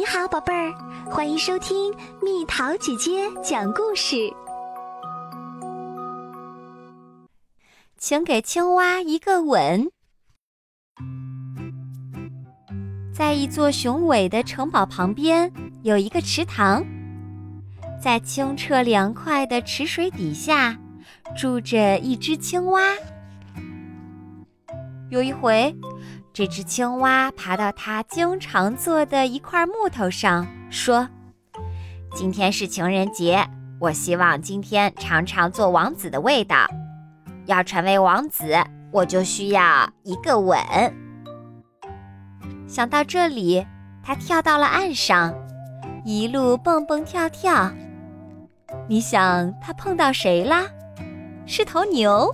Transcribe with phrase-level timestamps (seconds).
[0.00, 0.72] 你好，宝贝儿，
[1.10, 4.16] 欢迎收听蜜桃姐姐讲故事。
[7.98, 9.90] 请给青蛙一个吻。
[13.12, 15.52] 在一座雄伟的城堡旁边，
[15.82, 16.82] 有一个池塘，
[18.02, 20.78] 在清澈凉快的池水底下，
[21.36, 22.80] 住着一只青蛙。
[25.10, 25.74] 有一回，
[26.32, 31.08] 这只青蛙爬到它经常坐的一块木头上，说
[32.14, 33.44] ：“今天是情人节，
[33.80, 36.64] 我希望今天尝尝做王子的味道。
[37.46, 38.54] 要成为王子，
[38.92, 40.56] 我就需要一个吻。”
[42.68, 43.66] 想到这里，
[44.04, 45.34] 它跳到了岸上，
[46.04, 47.68] 一路蹦蹦跳跳。
[48.86, 50.66] 你想它碰到谁啦？
[51.46, 52.32] 是头牛。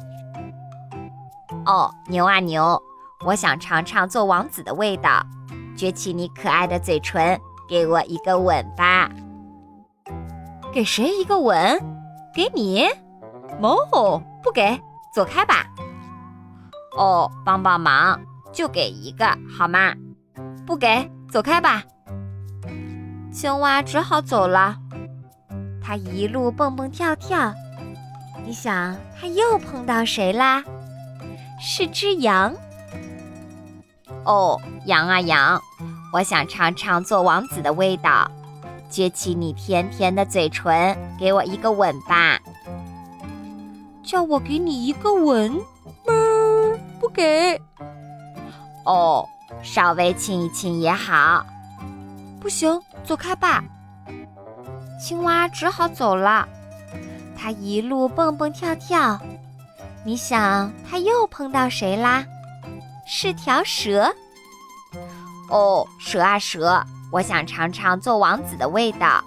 [1.67, 2.81] 哦，牛啊牛！
[3.25, 5.21] 我想尝尝做王子的味道，
[5.77, 9.11] 撅起你可爱的嘴唇，给我一个吻吧。
[10.73, 11.57] 给谁一个吻？
[12.33, 12.85] 给你？
[13.61, 14.81] 哦，不给，
[15.13, 15.67] 走开吧。
[16.97, 18.21] 哦，帮帮忙，
[18.53, 19.27] 就给一个
[19.59, 19.93] 好吗？
[20.65, 21.83] 不给，走开吧。
[23.33, 24.77] 青蛙只好走了。
[25.83, 27.53] 它一路蹦蹦跳跳，
[28.45, 30.63] 你想它又碰到谁啦？
[31.61, 32.55] 是只羊。
[34.25, 35.61] 哦，羊啊羊，
[36.13, 38.31] 我想尝尝做王子的味道，
[38.91, 42.39] 撅起你甜甜的嘴唇，给我一个吻吧。
[44.03, 45.61] 叫我给你一个吻？
[46.05, 47.61] 哞，不给。
[48.85, 49.29] 哦，
[49.63, 51.45] 稍微亲一亲也好。
[52.41, 53.65] 不行，走开吧。
[55.01, 56.49] 青蛙只好走了。
[57.37, 59.21] 它一路蹦蹦跳跳。
[60.07, 62.25] 你想，他又碰到谁啦？
[63.05, 64.09] 是条蛇。
[65.51, 66.81] 哦，蛇啊蛇，
[67.11, 69.21] 我想尝尝做王子的味道，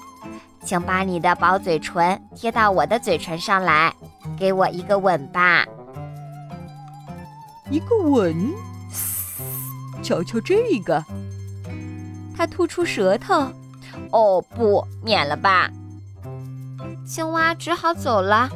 [0.64, 3.94] 请把你的薄嘴唇贴到我的嘴唇上来，
[4.40, 5.66] 给我一个吻吧。
[7.70, 8.34] 一个吻？
[10.02, 11.04] 瞧瞧这个，
[12.38, 13.52] 他吐出舌头。
[14.12, 15.70] 哦不，免了吧。
[17.06, 18.50] 青蛙只好走了。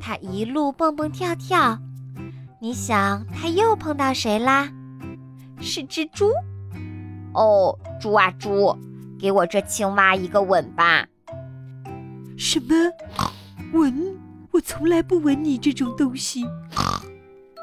[0.00, 1.78] 它一路蹦蹦跳跳，
[2.60, 4.68] 你想它又碰到谁啦？
[5.60, 6.30] 是只猪。
[7.34, 8.76] 哦，猪啊猪，
[9.18, 11.06] 给我这青蛙一个吻吧。
[12.36, 12.74] 什么
[13.72, 14.16] 吻？
[14.52, 16.44] 我从来不吻你这种东西。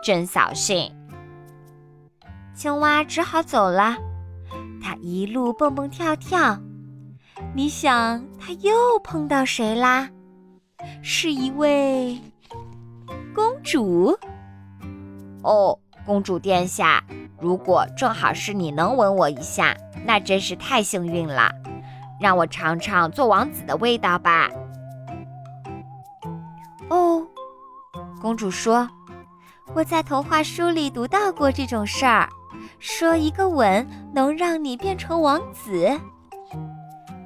[0.04, 0.92] 真扫兴。
[2.54, 3.98] 青蛙只好走了。
[4.82, 6.60] 它一路蹦蹦跳跳，
[7.56, 8.72] 你想它又
[9.04, 10.10] 碰到谁啦？
[11.02, 12.20] 是一位
[13.34, 14.18] 公主。
[15.44, 17.04] 哦，公主殿下，
[17.40, 19.76] 如果正好是你能吻我一下，
[20.06, 21.52] 那真是太幸运了。
[22.20, 24.50] 让我尝尝做王子的味道吧。
[26.90, 27.28] 哦，
[28.22, 28.90] 公主说
[29.76, 32.30] ：“我在童话书里读到过这种事儿，
[32.80, 36.00] 说一个吻能让你变成王子。”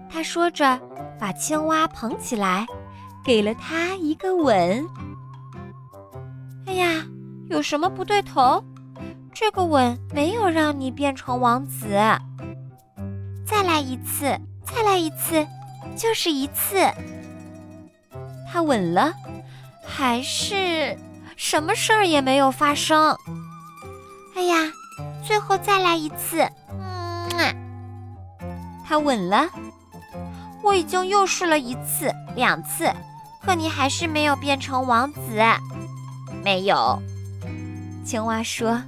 [0.10, 0.80] 她说着，
[1.20, 2.66] 把青蛙捧起来。
[3.24, 4.88] 给了他一个吻。
[6.66, 7.06] 哎呀，
[7.50, 8.64] 有什么不对头？
[9.34, 11.88] 这个吻没有让你变成王子。
[13.46, 15.48] 再来一次，再来一次，
[15.96, 16.78] 就是一次。
[18.52, 19.14] 他吻了，
[19.86, 20.98] 还是
[21.36, 23.16] 什么事儿也没有发生。
[24.36, 24.72] 哎呀，
[25.24, 26.42] 最后再来一次。
[26.70, 27.56] 嗯，
[28.86, 29.48] 他吻了。
[30.64, 32.92] 我已经又试了一次、两次。
[33.42, 35.22] 可你还是没有变成王子，
[36.44, 37.02] 没有。
[38.06, 38.82] 青蛙说：“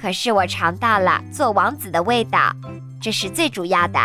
[0.00, 2.52] 可是我尝到了做王子的味道，
[3.00, 3.98] 这是最主要的。”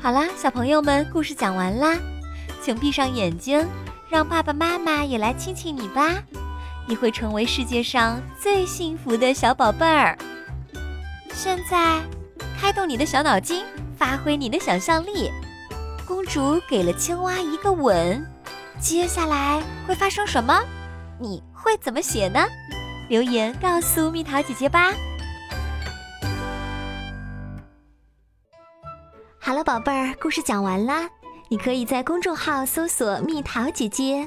[0.00, 1.98] 好啦，小朋友们，故事讲完啦，
[2.62, 3.66] 请闭上眼睛，
[4.08, 6.22] 让爸爸妈妈也来亲亲你吧，
[6.86, 10.16] 你会成为世界上最幸福的小宝贝儿。
[11.32, 12.00] 现在。
[12.56, 13.62] 开动你的小脑筋，
[13.98, 15.30] 发挥你的想象力。
[16.06, 18.24] 公主给了青蛙一个吻，
[18.80, 20.62] 接下来会发生什么？
[21.20, 22.40] 你会怎么写呢？
[23.10, 24.94] 留言告诉蜜桃姐姐吧。
[29.38, 31.06] 好了，宝贝儿，故事讲完啦。
[31.50, 34.26] 你可以在公众号搜索“蜜桃姐姐”，